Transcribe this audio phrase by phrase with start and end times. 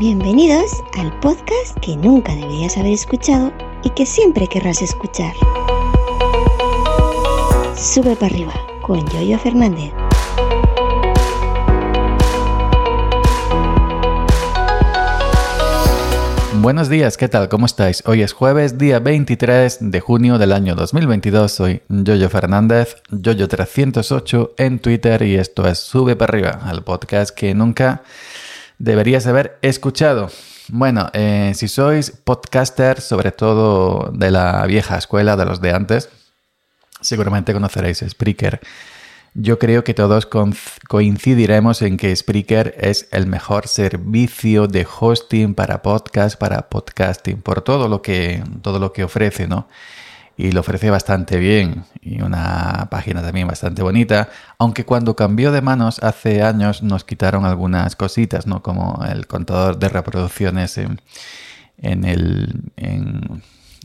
[0.00, 3.52] Bienvenidos al podcast que nunca deberías haber escuchado
[3.84, 5.34] y que siempre querrás escuchar.
[7.76, 9.92] Sube para arriba con Yoyo Fernández.
[16.62, 17.50] Buenos días, ¿qué tal?
[17.50, 18.02] ¿Cómo estáis?
[18.06, 21.52] Hoy es jueves, día 23 de junio del año 2022.
[21.52, 27.52] Soy Yoyo Fernández, Yoyo308 en Twitter y esto es Sube para arriba, el podcast que
[27.52, 28.02] nunca
[28.80, 30.30] deberías haber escuchado.
[30.68, 36.08] Bueno, eh, si sois podcaster, sobre todo de la vieja escuela, de los de antes,
[37.00, 38.60] seguramente conoceréis Spreaker.
[39.34, 40.26] Yo creo que todos
[40.88, 47.60] coincidiremos en que Spreaker es el mejor servicio de hosting para podcast, para podcasting, por
[47.62, 49.68] todo lo que, todo lo que ofrece, ¿no?
[50.40, 55.60] Y lo ofrece bastante bien y una página también bastante bonita, aunque cuando cambió de
[55.60, 58.62] manos hace años nos quitaron algunas cositas, ¿no?
[58.62, 61.02] Como el contador de reproducciones en,
[61.76, 62.72] en el...
[62.76, 63.42] En,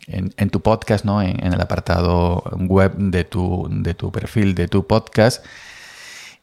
[0.08, 1.22] en, tu podcast, ¿no?
[1.22, 5.44] En, el apartado web de tu, de tu perfil, de tu podcast.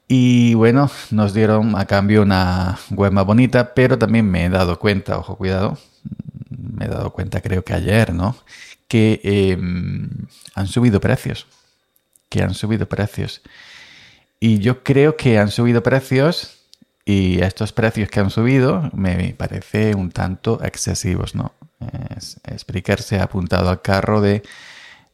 [0.09, 4.79] Y bueno, nos dieron a cambio una web más bonita, pero también me he dado
[4.79, 5.79] cuenta, ojo, cuidado,
[6.63, 8.37] me he dado cuenta creo que ayer, ¿no?
[8.89, 10.09] Que em,
[10.55, 11.47] han subido precios,
[12.29, 13.43] que han subido precios.
[14.41, 16.59] Y yo creo que han subido precios
[17.05, 21.53] y estos precios que han subido me parece un tanto excesivos, ¿no?
[22.57, 24.43] Spreaker se ha apuntado al carro de,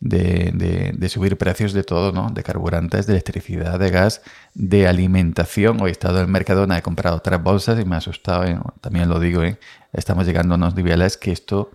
[0.01, 2.31] de, subir precios de todo, ¿no?
[2.31, 4.23] De carburantes, de electricidad, de gas,
[4.55, 5.81] de alimentación.
[5.81, 8.59] Hoy he estado en el Mercadona, he comprado tres bolsas y me ha asustado, ¿eh?
[8.81, 9.59] también lo digo, ¿eh?
[9.93, 11.71] estamos llegando a unos niveles que esto,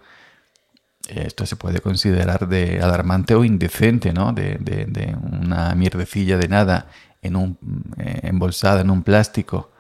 [1.07, 4.31] esto se puede considerar de alarmante o indecente, ¿no?
[4.31, 6.88] De, de una mierdecilla de nada
[7.23, 7.57] en un,
[7.97, 9.71] eh, embolsada en un plástico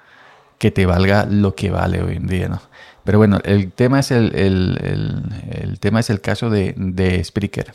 [0.57, 2.61] que te valga lo que vale hoy en día, ¿no?
[3.03, 7.73] Pero bueno, el tema es el, el, tema es el caso de, de Spreaker.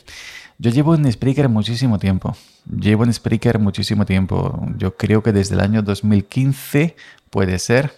[0.59, 2.36] Yo llevo en Spreaker muchísimo tiempo.
[2.69, 4.67] Llevo en Spreaker muchísimo tiempo.
[4.77, 6.96] Yo creo que desde el año 2015
[7.30, 7.95] puede ser.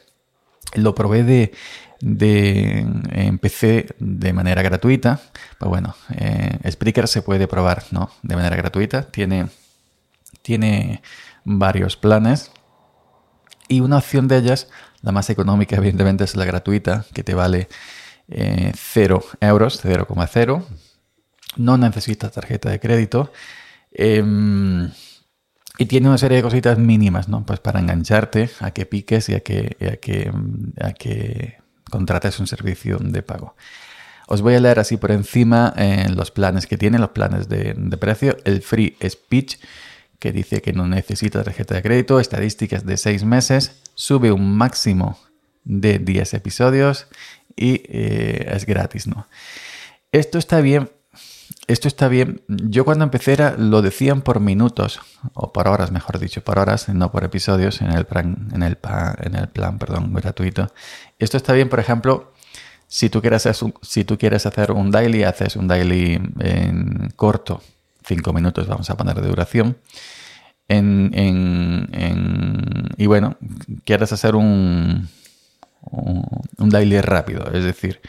[0.74, 1.52] Lo probé de,
[2.00, 5.20] de empecé de manera gratuita.
[5.58, 8.10] Pues bueno, eh, Spreaker se puede probar, ¿no?
[8.22, 9.10] De manera gratuita.
[9.10, 9.48] Tiene,
[10.42, 11.02] tiene
[11.44, 12.52] varios planes.
[13.68, 14.68] Y una opción de ellas
[15.00, 17.68] la más económica, evidentemente, es la gratuita, que te vale
[18.28, 20.62] 0 eh, euros, 0,0.
[21.56, 23.32] No necesitas tarjeta de crédito.
[23.92, 24.90] Em,
[25.78, 27.44] y tiene una serie de cositas mínimas, ¿no?
[27.44, 30.30] Pues para engancharte a que piques y a que, a que,
[30.80, 31.58] a que
[31.90, 33.56] contrates un servicio de pago.
[34.28, 37.74] Os voy a leer así por encima eh, los planes que tiene, los planes de,
[37.76, 38.36] de precio.
[38.44, 39.58] El Free Speech
[40.20, 45.18] que dice que no necesita tarjeta de crédito, estadísticas de 6 meses, sube un máximo
[45.64, 47.08] de 10 episodios
[47.56, 49.26] y eh, es gratis, ¿no?
[50.12, 50.90] Esto está bien.
[51.70, 52.42] Esto está bien.
[52.48, 54.98] Yo cuando empecé lo decían por minutos,
[55.34, 58.76] o por horas, mejor dicho, por horas, no por episodios, en el plan, en el,
[59.20, 60.72] en el plan perdón, gratuito.
[61.20, 62.32] Esto está bien, por ejemplo,
[62.88, 67.62] si tú quieres hacer un, un daily, haces un daily en corto,
[68.04, 69.76] 5 minutos vamos a poner de duración.
[70.66, 71.12] En,
[72.96, 73.36] y bueno,
[73.84, 75.08] quieres hacer un,
[75.82, 78.00] un, daily rápido, es decir,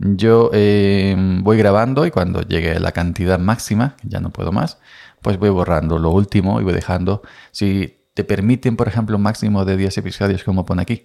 [0.00, 4.78] yo eh, voy grabando y cuando llegue la cantidad máxima, ya no puedo más,
[5.20, 7.22] pues voy borrando lo último y voy dejando,
[7.52, 11.04] si te permiten, por ejemplo, un máximo de 10 episodios, como pone aquí,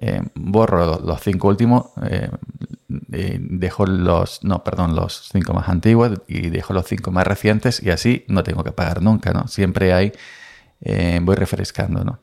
[0.00, 2.30] eh, borro los cinco últimos, eh,
[2.88, 7.90] dejo los, no, perdón, los cinco más antiguos y dejo los cinco más recientes y
[7.90, 9.48] así no tengo que pagar nunca, ¿no?
[9.48, 10.12] Siempre hay,
[11.20, 12.20] voy refrescando, ¿no?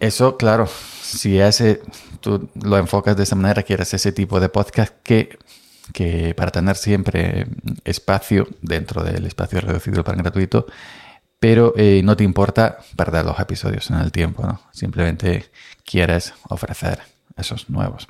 [0.00, 0.68] Eso, claro,
[1.02, 1.80] si ese,
[2.20, 5.38] tú lo enfocas de esa manera, quieres ese tipo de podcast que,
[5.92, 7.46] que para tener siempre
[7.84, 10.66] espacio dentro del espacio reducido para gratuito,
[11.40, 14.60] pero eh, no te importa perder los episodios en el tiempo, ¿no?
[14.72, 15.46] Simplemente
[15.84, 17.00] quieres ofrecer
[17.36, 18.08] esos nuevos.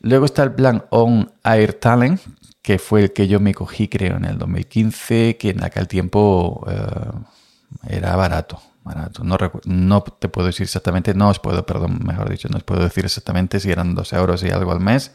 [0.00, 2.20] Luego está el plan On Air Talent,
[2.60, 6.64] que fue el que yo me cogí, creo, en el 2015, que en aquel tiempo
[6.68, 8.60] eh, era barato.
[8.84, 9.22] Barato.
[9.24, 13.04] No, te puedo decir exactamente, no os puedo, perdón, mejor dicho, no os puedo decir
[13.04, 15.12] exactamente si eran 2 euros y algo al mes.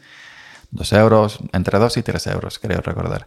[0.70, 3.26] 2 euros, entre 2 y 3 euros, creo recordar.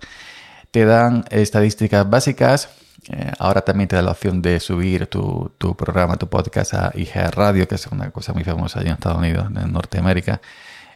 [0.71, 2.69] Te dan estadísticas básicas,
[3.09, 6.91] eh, ahora también te da la opción de subir tu, tu, programa, tu podcast a
[6.94, 10.41] IGA Radio, que es una cosa muy famosa allá en Estados Unidos, en Norteamérica.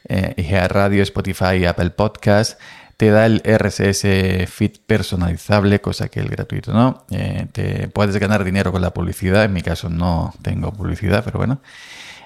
[0.08, 2.60] Eh, Radio, Spotify, Apple Podcast.
[2.98, 7.06] Te da el RSS feed personalizable, cosa que el gratuito no.
[7.10, 9.44] Eh, te puedes ganar dinero con la publicidad.
[9.44, 11.62] En mi caso no tengo publicidad, pero bueno.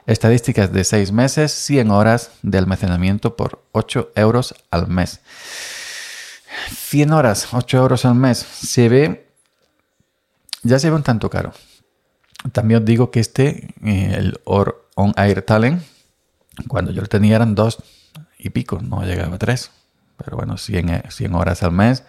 [0.06, 5.22] Estadísticas de 6 meses, 100 horas de almacenamiento por 8 euros al mes.
[6.72, 8.38] 100 horas, 8 euros al mes.
[8.38, 9.28] Se ve,
[10.64, 11.54] ya se ve un tanto caro.
[12.52, 15.84] También os digo que este, eh, el On Air Talent,
[16.68, 17.78] cuando yo lo tenía eran 2
[18.40, 19.72] y pico, no llegaba a 3.
[20.24, 22.04] Pero bueno, 100, 100 horas al mes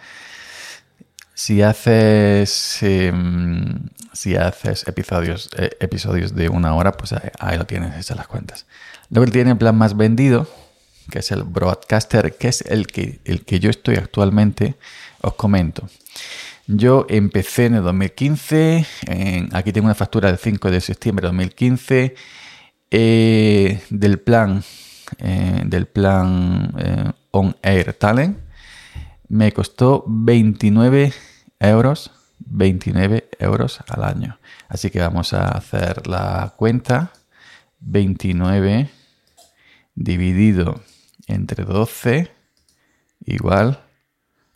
[1.41, 7.97] si haces, em, si haces episodios, eh, episodios de una hora, pues ahí, lo tienes,
[7.97, 8.67] hechas las cuentas.
[9.09, 10.47] Luego tiene el plan más vendido,
[11.09, 14.75] que es el Broadcaster, que es el que, el que yo estoy actualmente,
[15.21, 15.89] os comento.
[16.67, 18.85] Yo empecé en el 2015,
[19.51, 22.15] aquí tengo una factura del 5 de septiembre de 2015,
[22.91, 24.63] eh, del plan,
[25.17, 26.73] eh, del plan
[27.31, 28.37] On Air Talent,
[29.29, 31.13] me costó 29
[31.59, 34.39] euros, 29 euros al año.
[34.67, 37.11] Así que vamos a hacer la cuenta.
[37.81, 38.89] 29
[39.95, 40.81] dividido
[41.27, 42.31] entre 12
[43.25, 43.83] igual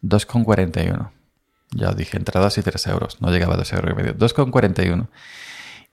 [0.03, 1.11] 2,41.
[1.71, 3.21] Ya os dije, entre 2 y 3 euros.
[3.21, 4.15] No llegaba a 2 euros y medio.
[4.15, 5.07] 2,41.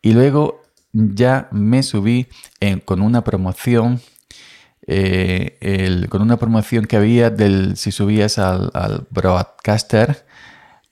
[0.03, 0.63] Y luego
[0.93, 2.29] ya me subí
[2.85, 4.01] con una promoción.
[4.87, 10.25] Eh, con una promoción que había del si subías al, broadcaster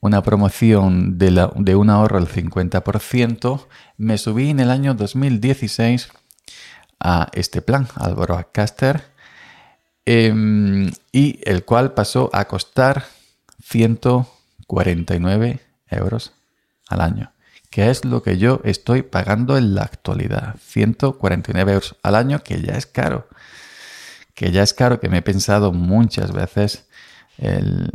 [0.00, 3.66] una promoción de un ahorro del 50%,
[3.98, 6.08] me subí en el año 2016
[7.00, 9.02] a este plan, al Broadcaster,
[10.04, 13.04] em, y el cual pasó a costar
[13.62, 16.32] 149 euros
[16.88, 17.32] al año,
[17.70, 20.56] que es lo que yo estoy pagando en la actualidad.
[20.60, 23.28] 149 euros al año, que ya es caro.
[24.40, 26.86] Que ya es caro, que me he pensado muchas veces
[27.36, 27.92] el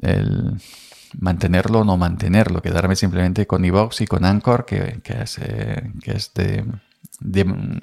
[1.19, 6.11] mantenerlo o no mantenerlo, quedarme simplemente con iVox y con Anchor, que, es, eh, que
[6.11, 6.65] es de,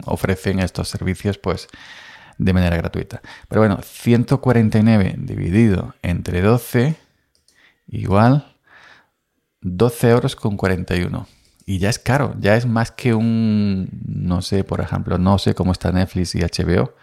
[0.04, 1.68] ofrecen estos servicios pues
[2.38, 3.20] de manera gratuita.
[3.48, 6.96] Pero bueno, 149 dividido entre 12
[7.88, 8.56] igual
[9.60, 11.26] 12 euros con 41.
[11.64, 15.54] Y ya es caro, ya es más que un, no sé, por ejemplo, no sé
[15.54, 16.94] cómo está Netflix y HBO.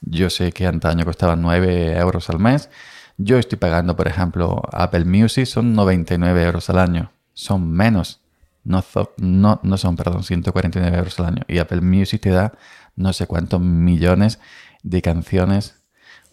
[0.00, 2.70] Yo sé que antaño costaban 9 euros al mes
[3.18, 7.10] yo estoy pagando, por ejemplo, Apple Music, son 99 euros al año.
[7.34, 8.20] Son menos.
[8.62, 8.84] No,
[9.16, 11.42] no, no son, perdón, 149 euros al año.
[11.48, 12.52] Y Apple Music te da
[12.94, 14.38] no sé cuántos millones
[14.84, 15.74] de canciones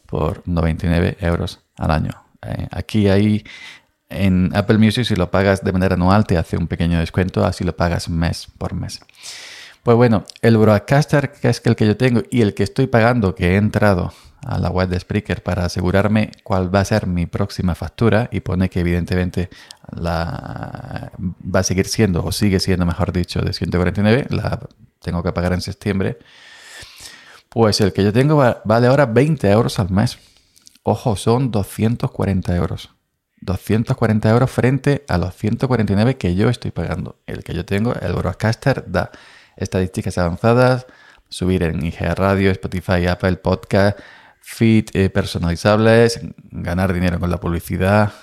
[0.05, 2.11] por 99 euros al año.
[2.43, 3.43] Eh, aquí hay
[4.09, 7.63] en Apple Music, si lo pagas de manera anual, te hace un pequeño descuento, así
[7.63, 9.01] lo pagas mes por mes.
[9.85, 13.35] Pues bueno, el Broadcaster, que es el que yo tengo y el que estoy pagando,
[13.35, 14.11] que he entrado
[14.43, 18.39] a la web de Spreaker para asegurarme cuál va a ser mi próxima factura y
[18.39, 19.51] pone que evidentemente
[19.91, 24.59] la va a seguir siendo o sigue siendo, mejor dicho, de 149, la
[25.03, 26.17] tengo que pagar en septiembre.
[27.49, 30.17] Pues el que yo tengo vale ahora 20 euros al mes.
[30.81, 32.89] Ojo, son 240 euros.
[33.41, 37.19] 240 euros frente a los 149 que yo estoy pagando.
[37.27, 39.11] El que yo tengo, el Broadcaster, da
[39.57, 40.87] estadísticas avanzadas,
[41.29, 43.99] subir en IG Radio, Spotify, Apple Podcast,
[44.41, 46.19] feed eh, personalizables,
[46.51, 48.13] ganar dinero con la publicidad,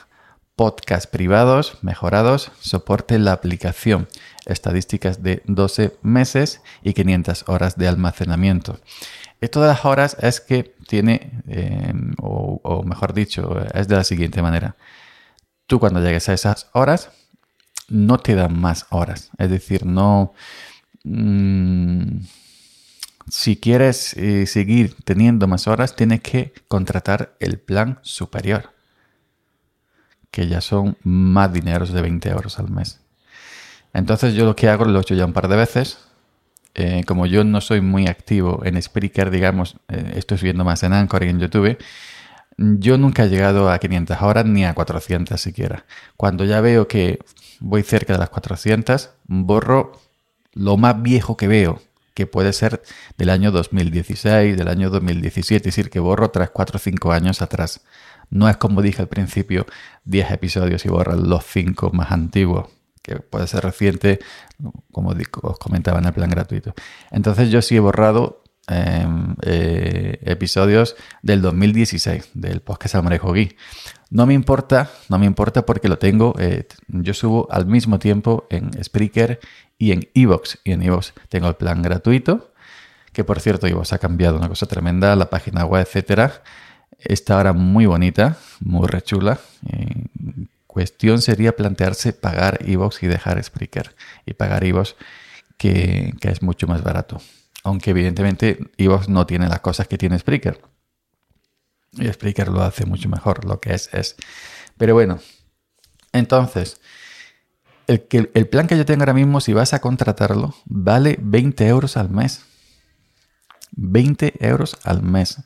[0.56, 4.08] podcast privados mejorados, soporte la aplicación,
[4.46, 8.78] estadísticas de 12 meses y 500 horas de almacenamiento.
[9.40, 14.40] Esto de las horas es que tiene, em, o, mejor dicho, es de la siguiente
[14.42, 14.76] manera.
[15.66, 17.10] Tú cuando llegues a esas horas,
[17.88, 19.30] no te dan más horas.
[19.38, 20.34] Es decir, no...
[21.04, 22.20] Mm,
[23.28, 28.70] si quieres eh, seguir teniendo más horas, tienes que contratar el plan superior,
[30.30, 33.00] que ya son más dineros de 20 euros al mes.
[33.94, 35.98] Entonces yo lo que hago, lo he hecho ya un par de veces,
[36.74, 40.94] eh, como yo no soy muy activo en Spreaker, digamos, eh, estoy subiendo más en
[40.94, 41.78] Anchor y en YouTube,
[42.56, 45.84] yo nunca he llegado a 500 horas ni a 400 siquiera.
[46.16, 47.18] Cuando ya veo que
[47.60, 50.00] voy cerca de las 400, borro
[50.52, 51.80] lo más viejo que veo
[52.14, 52.82] que puede ser
[53.16, 57.80] del año 2016, del año 2017, es decir, que borro 3, 4, 5 años atrás.
[58.30, 59.66] No es como dije al principio,
[60.04, 62.68] 10 episodios y borro los 5 más antiguos,
[63.02, 64.20] que puede ser reciente,
[64.90, 66.74] como os comentaba en el plan gratuito.
[67.10, 73.56] Entonces yo sí he borrado em, eh, episodios del 2016, del podcast Almarejo Gui.
[74.10, 78.46] No me importa, no me importa porque lo tengo, eh, yo subo al mismo tiempo
[78.50, 79.40] en Spreaker
[79.78, 80.58] y en Evox.
[80.64, 82.52] Y en Evox tengo el plan gratuito,
[83.12, 86.42] que por cierto Evox ha cambiado una cosa tremenda, la página web, etcétera.
[86.98, 89.40] Está ahora muy bonita, muy rechula.
[90.66, 93.94] Cuestión sería plantearse pagar Evox y dejar Spreaker.
[94.24, 94.94] Y pagar Evox,
[95.56, 97.20] que, que es mucho más barato.
[97.64, 100.60] Aunque evidentemente Evox no tiene las cosas que tiene Spreaker.
[101.92, 104.16] Y Spreaker lo hace mucho mejor, lo que es es.
[104.78, 105.20] Pero bueno,
[106.12, 106.80] entonces,
[107.86, 111.96] el, el plan que yo tengo ahora mismo, si vas a contratarlo, vale 20 euros
[111.96, 112.44] al mes.
[113.72, 115.38] 20 euros al mes.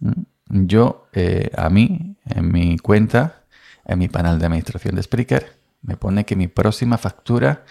[0.00, 3.44] Mm, yo, eh, a mí, en mi cuenta,
[3.84, 7.64] en mi panel de administración de Spreaker, me pone que mi próxima factura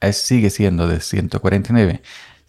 [0.00, 2.02] es, sigue siendo de 149.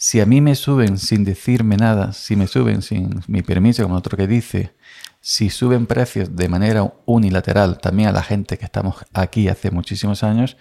[0.04, 3.96] Si a mí me suben sin decirme nada, si me suben sin mi permiso, como
[3.96, 4.74] otro que dice,
[5.22, 10.22] si suben precios de manera unilateral también a la gente que estamos aquí hace muchísimos
[10.24, 10.58] años,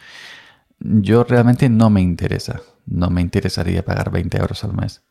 [0.79, 2.61] yo realmente no me interesa.
[2.87, 5.03] No me interesaría pagar 20 euros al mes.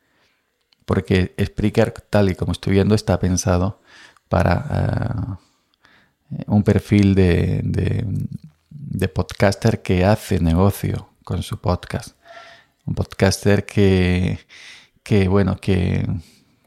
[0.86, 3.82] Porque Spreaker, tal y como estoy viendo, está pensado
[4.30, 5.40] para
[6.32, 8.06] eh, un perfil de,
[8.70, 12.16] de podcaster que hace negocio con su podcast.
[12.86, 14.40] Un podcaster que,
[15.04, 16.08] que bueno, que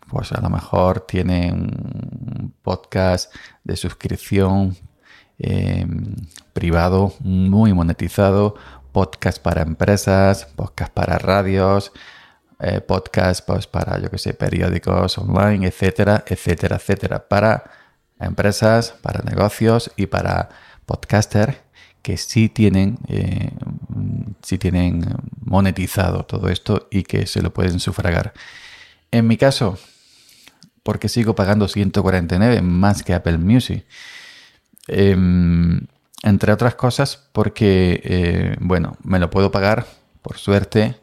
[0.09, 4.77] pues a lo mejor tiene un podcast de suscripción
[5.39, 6.15] em,
[6.53, 8.55] privado muy monetizado,
[8.93, 11.93] podcast para empresas, podcast para radios,
[12.61, 17.65] eh, podcast pues, para, yo que sé, periódicos online, etcétera, etcétera, etcétera, para
[18.21, 20.51] empresas, para negocios y para
[20.87, 21.64] podcaster
[22.05, 23.51] que sí tienen, eh,
[24.43, 25.03] sí tienen
[25.41, 28.35] monetizado todo esto y que se lo pueden sufragar.
[29.11, 29.79] En mi caso,
[30.83, 33.87] porque sigo pagando 149 más que Apple Music.
[34.87, 35.87] Em,
[36.23, 39.87] entre otras cosas, porque, eh, bueno, me lo puedo pagar,
[40.21, 40.97] por suerte,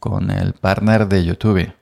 [0.00, 1.74] con el partner de YouTube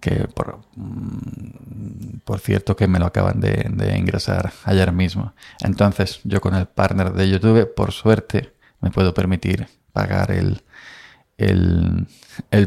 [0.00, 5.32] que por, mm, por cierto que me lo acaban de, ingresar ayer mismo.
[5.60, 10.62] Entonces yo con el partner de YouTube, por suerte, me puedo permitir pagar el,
[11.36, 12.06] el,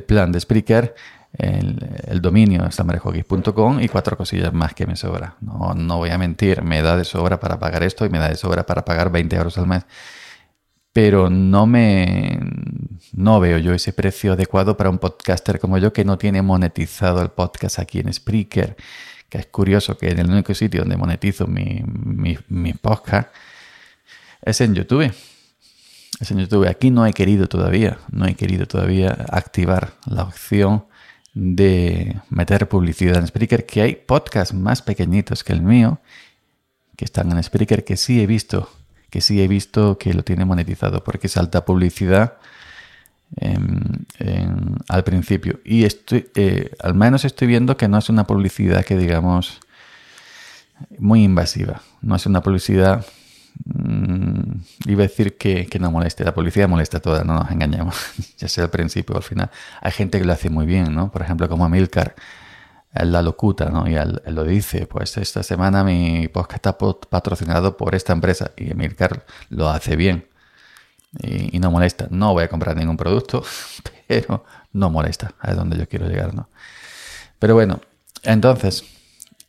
[0.04, 0.96] plan de Spreaker,
[1.38, 5.36] el, el dominio samarejoguis.com y cuatro cosillas más que me sobra.
[5.40, 8.30] No, no voy a mentir, me da de sobra para pagar esto y me da
[8.30, 9.86] de sobra para pagar 20 euros al mes
[10.94, 12.40] pero no me
[13.14, 17.22] no veo yo ese precio adecuado para un podcaster como yo que no tiene monetizado
[17.22, 18.76] el podcast aquí en Spreaker,
[19.30, 21.84] que es curioso que en el único sitio donde monetizo mi,
[22.48, 23.30] mi, podcast
[24.42, 25.14] es en YouTube.
[26.20, 26.68] Es en YouTube.
[26.68, 30.86] Aquí no he querido todavía, no he querido todavía activar la opción
[31.34, 36.00] de meter publicidad en Spreaker, que hay podcasts más pequeñitos que el mío,
[36.98, 38.70] que están en Spreaker, que sí he visto
[39.12, 42.38] que sí he visto que lo tiene monetizado porque salta publicidad
[44.88, 45.60] al principio.
[45.64, 49.60] Y estoy, eh, al menos estoy viendo que no es una publicidad que digamos
[50.98, 51.82] muy invasiva.
[52.02, 53.06] No es una publicidad,
[53.66, 54.52] mm,
[54.88, 56.24] iba a decir que, que, no moleste.
[56.24, 57.96] La publicidad molesta toda, no nos engañemos.
[58.38, 59.50] ya sea al principio o al final.
[59.82, 61.12] Hay gente que lo hace muy bien, ¿no?
[61.12, 62.16] Por ejemplo, como Amilcar
[62.94, 63.88] él la locuta, ¿no?
[63.90, 68.72] Y él, lo dice, pues esta semana mi podcast está patrocinado por esta empresa y
[68.72, 70.28] Emilcar lo hace bien
[71.20, 72.08] y, no molesta.
[72.10, 73.44] No voy a comprar ningún producto,
[74.08, 76.50] pero no molesta, es donde yo quiero llegar, ¿no?
[77.40, 77.82] Pero bueno,
[78.24, 78.84] entonces,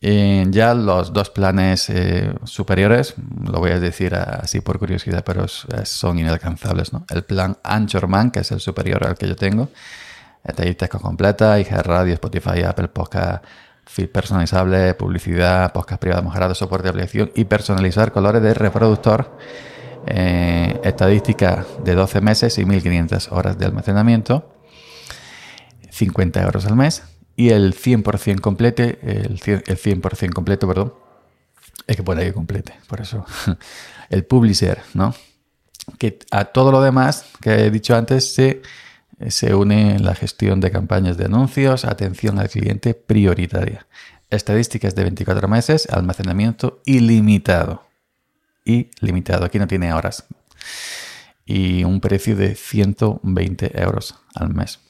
[0.01, 5.47] eh, ya los dos planes eh, superiores, lo voy a decir así por curiosidad, pero
[5.49, 7.05] son inalcanzables, ¿no?
[7.09, 9.69] El plan Anchorman, que es el superior al que yo tengo,
[10.45, 13.45] estadística completa, IG Radio, Spotify, Apple Podcast,
[13.85, 19.37] feed personalizable, publicidad, podcast privado mejorado, soporte de aplicación y personalizar colores de reproductor.
[20.07, 24.53] Eh, estadística de 12 meses y 1500 horas de almacenamiento,
[25.91, 27.05] 50 euros al mes
[27.37, 30.95] y el 100% complete, el 100%, completo, perdón,
[31.87, 33.25] es que pone que complete, por eso,
[34.11, 35.15] el publisher, ¿no?
[35.99, 38.63] Que a todo lo demás que he dicho antes se
[39.31, 43.87] se une la gestión de campañas de anuncios, atención al cliente prioritaria,
[44.31, 47.85] estadísticas de 24 meses, almacenamiento ilimitado.
[48.65, 50.25] Ilimitado, aquí no tiene horas.
[51.45, 54.81] Y un precio de 120 euros al mes.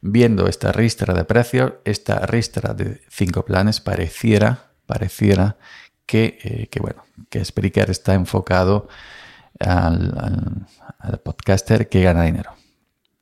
[0.00, 5.56] Viendo esta ristra de precios, esta ristra de cinco planes pareciera, pareciera
[6.06, 8.88] que, eh, que bueno, que Spreaker está enfocado
[9.58, 10.68] al
[11.24, 12.57] podcaster que gana dinero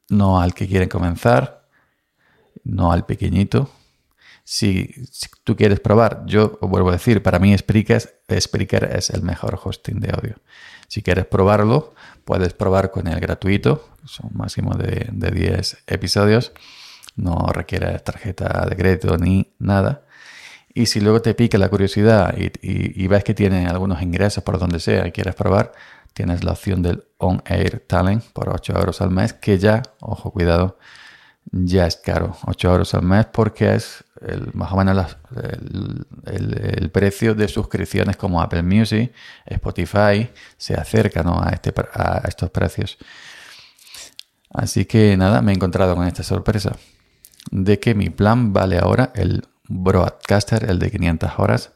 [0.08, 1.66] no al que quieren comenzar,
[2.64, 3.70] no al pequeñito.
[4.44, 4.94] Si,
[5.42, 10.10] tú quieres probar, yo vuelvo a decir, para mí Spreaker, es el mejor hosting de
[10.10, 10.36] audio.
[10.88, 11.94] Si quieres probarlo,
[12.25, 16.52] puedes probar con el gratuito, son máximo de, de 10 episodios,
[17.16, 20.02] no requiere tarjeta de crédito ni nada.
[20.72, 24.58] Y si luego te pica la curiosidad y, y ves que tiene algunos ingresos por
[24.58, 25.72] donde sea y quieres probar,
[26.16, 30.30] tienes la opción del On Air Talent por 8 euros al mes, que ya, ojo,
[30.30, 30.78] cuidado,
[31.52, 35.18] ya es caro, 8 euros al mes porque es el, más o menos
[36.25, 39.12] el, precio de suscripciones como Apple Music,
[39.44, 42.96] Spotify, se acerca a, este, a estos precios.
[44.49, 46.76] Así que nada, me he encontrado con esta sorpresa
[47.50, 51.73] de que mi plan vale ahora, el Broadcaster, el de 500 horas,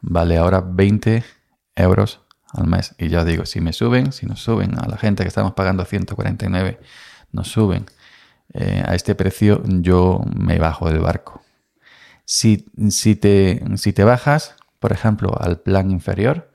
[0.00, 1.22] vale ahora 20
[1.76, 2.23] euros
[2.54, 2.94] al mes.
[2.98, 5.84] Y ya digo, si me suben, si nos suben a la gente que estamos pagando
[5.84, 6.80] 149,
[7.32, 7.86] nos suben
[8.52, 11.42] eh, a este precio, yo me bajo del barco.
[12.24, 16.50] Si, si, te, si te bajas, por ejemplo, al plan inferior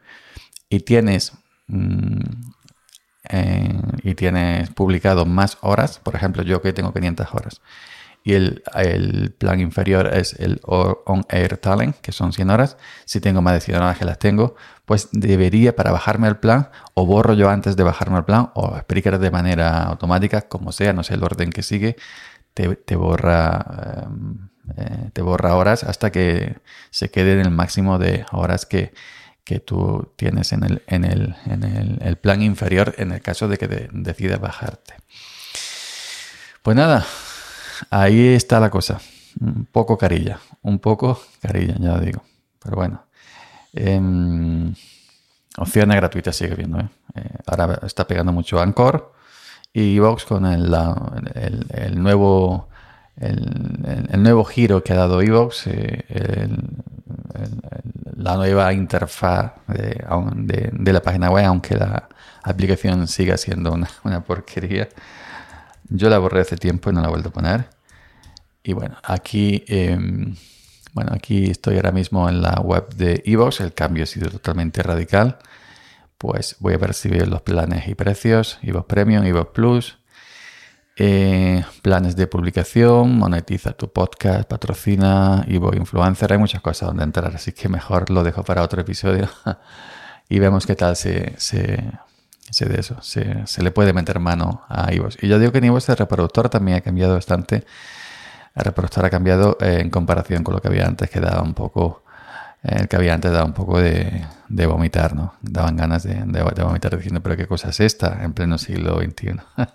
[0.69, 1.33] y tienes,
[1.67, 2.19] mm,
[3.29, 7.61] eh, y tienes publicado más horas, por ejemplo, yo que tengo 500 horas,
[8.33, 12.77] el, plan inferior es el On Air Talent, que son 100 horas.
[13.05, 14.55] Si tengo más de 100 horas que las tengo,
[14.85, 18.75] pues debería para bajarme el plan, o borro yo antes de bajarme el plan, o
[18.75, 21.95] explicar de manera automática, como sea, no sé el orden que sigue,
[22.53, 26.57] te, borra, em, eh, te borra horas hasta que
[26.89, 28.91] se quede en el máximo de horas que,
[29.65, 34.93] tú tienes en el, en el, plan inferior en el caso de que decidas bajarte.
[36.61, 37.03] Pues nada,
[37.89, 38.99] ahí está la cosa.
[39.39, 42.23] Un poco carilla, un poco carilla, ya lo digo.
[42.59, 43.03] Pero bueno.
[43.73, 44.71] Eh,
[45.59, 46.79] opciones gratuitas sigue viendo.
[46.79, 46.89] ¿eh?
[47.15, 47.29] ¿eh?
[47.45, 49.13] ahora está pegando mucho Anchor
[49.73, 50.73] y Evox con el,
[51.71, 52.69] el, nuevo
[53.17, 56.47] el, nuevo giro que ha dado Evox, eh,
[58.15, 62.07] la nueva interfaz de, de, la página web, aunque la
[62.43, 64.89] aplicación siga siendo una, una porquería.
[65.89, 67.69] Yo la borré hace tiempo y no la he vuelto a poner.
[68.63, 70.35] Y bueno, aquí, em,
[70.93, 73.61] bueno, aquí estoy ahora mismo en la web de Evox.
[73.61, 75.39] El cambio ha sido totalmente radical.
[76.17, 78.59] Pues voy a veo los planes y precios.
[78.61, 79.99] Evox Premium, Evox Plus.
[81.01, 86.33] Eh, planes de publicación, monetiza tu podcast, patrocina, Evox Influencer.
[86.33, 89.29] Hay muchas cosas donde entrar, así que mejor lo dejo para otro episodio.
[90.29, 91.35] y vemos qué tal se,
[92.57, 92.97] de eso.
[93.01, 95.17] Se, se, le puede meter mano a Evox.
[95.21, 97.65] Y yo digo que en Evox el reproductor también ha cambiado bastante.
[98.55, 101.53] El reproductor ha cambiado eh, en comparación con lo que había antes, que daba un
[101.53, 102.03] poco.
[102.61, 105.35] El que había antes daba un poco de, vomitar, ¿no?
[105.41, 109.35] Daban ganas de, vomitar diciendo, pero qué cosa es esta en pleno siglo XXI.
[109.55, 109.65] pues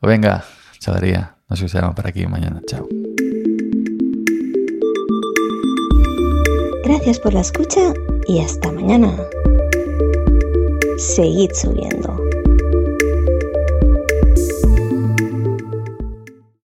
[0.00, 0.44] venga,
[0.78, 1.34] chavaría.
[1.48, 2.60] Nos vemos para aquí mañana.
[2.66, 2.86] Chao.
[6.84, 7.92] Gracias por la escucha
[8.28, 9.16] y hasta mañana
[11.02, 12.21] seguid subiendo.